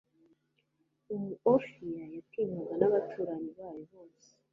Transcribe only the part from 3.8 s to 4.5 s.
bose